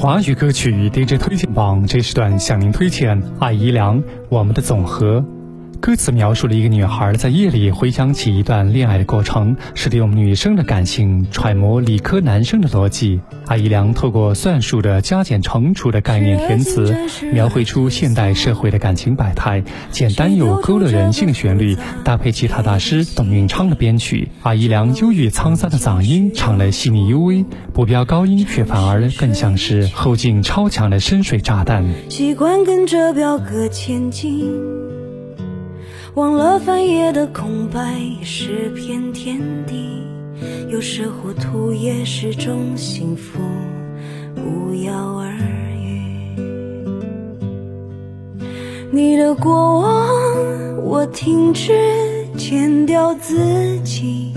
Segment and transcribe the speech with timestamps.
[0.00, 5.20] 华语歌曲 DJ 推荐榜这时段向您推荐艾怡良《我们的总和》。
[5.80, 13.20] 歌词描述了一个女孩在夜里回想起一段恋爱的过程，是利用女生的感情揣摩理科男生的逻辑。
[13.46, 16.94] 阿怡良透过算术的加减乘除的概念填词，
[17.32, 27.42] 描绘出现代社会的感情百态，简单又勾勒人性的旋律，搭配吉他大师董运昌的编曲，阿怡良忧郁沧桑的嗓音唱得细腻幽微，
[27.72, 31.84] 不飙高音，却反而更像是后劲超强的深水炸弹。
[32.10, 34.79] 习惯跟着表格前进。
[36.14, 40.02] 忘了翻页的空白也是片天地，
[40.68, 43.40] 有时糊涂也是种幸福，
[44.34, 45.30] 不药而
[45.76, 46.34] 愈。
[48.90, 51.72] 你的过往，我停止
[52.36, 54.34] 剪掉自己，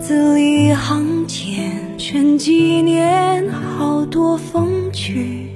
[0.00, 5.50] 字里行间全纪念好多风趣。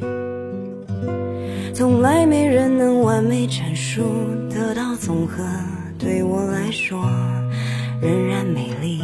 [1.74, 4.00] 从来没人能完美阐述，
[4.48, 5.42] 得到总和，
[5.98, 7.04] 对我来说
[8.00, 9.00] 仍然美丽。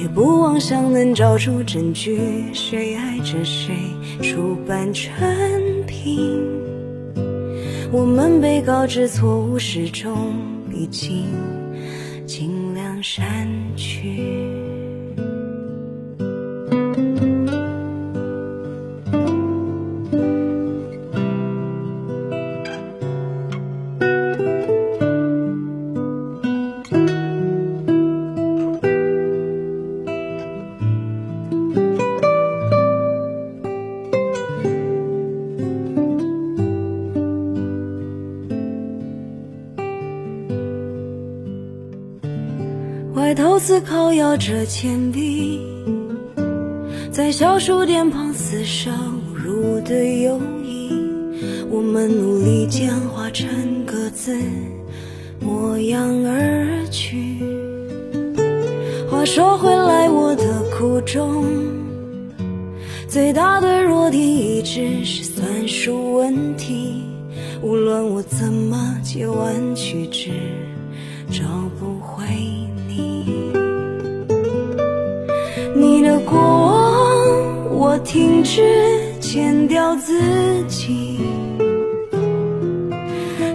[0.00, 3.74] 也不妄想能找出证据，谁爱着谁，
[4.22, 5.12] 出版成
[5.84, 6.40] 品。
[7.90, 10.32] 我们被告知错误始终
[10.70, 11.26] 必经，
[12.24, 14.79] 尽量删去。
[43.14, 45.60] 歪头思考，摇着铅笔，
[47.10, 50.90] 在小数点旁厮杀侮辱的友谊。
[51.68, 54.38] 我们努力简化成各自
[55.40, 57.38] 模样而去。
[59.10, 61.44] 话说回来，我的苦衷，
[63.08, 67.02] 最大的弱点一直是算术问题。
[67.60, 70.30] 无论我怎么截弯曲直，
[71.28, 71.42] 找
[71.78, 72.24] 不回。
[78.04, 78.62] 停止
[79.20, 80.20] 剪掉自
[80.66, 81.18] 己，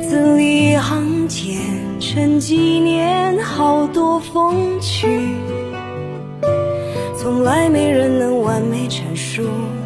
[0.01, 1.57] 字里行间
[1.99, 5.19] 成几年好多风趣。
[7.17, 9.43] 从来没人能完美阐述，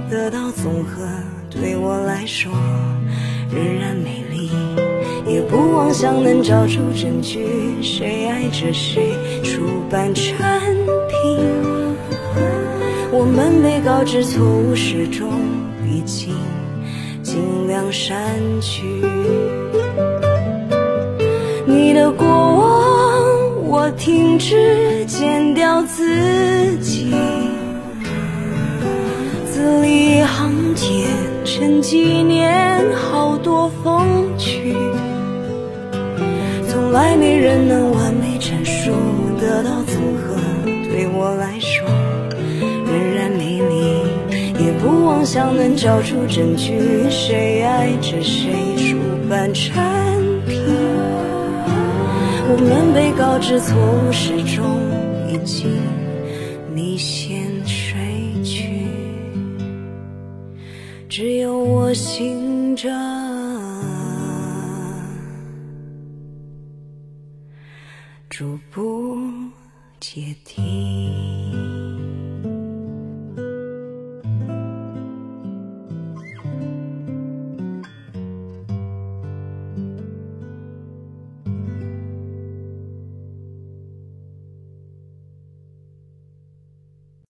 [0.09, 1.07] 得到总和，
[1.49, 2.51] 对我来说
[3.51, 4.49] 仍然美丽。
[5.25, 7.45] 也不妄想能找出证据，
[7.81, 10.35] 谁爱着谁，出版成
[11.07, 11.78] 品。
[13.31, 15.29] 我们被告知错误始终
[15.85, 16.35] 已经，
[17.21, 18.19] 尽量删
[18.59, 18.81] 去
[21.63, 23.67] 你的过往。
[23.67, 27.13] 我停止剪掉自己，
[29.45, 30.89] 字里行间
[31.45, 33.98] 成纪念好多风
[45.31, 48.97] 想能找出证据，谁爱着谁，出
[49.29, 50.59] 版产品。
[52.49, 54.65] 我们被告知错误始终
[55.31, 55.69] 已经，
[56.73, 57.93] 你先睡
[58.43, 58.87] 去，
[61.07, 62.89] 只有我醒着，
[68.31, 69.15] 逐步
[69.99, 71.28] 阶梯。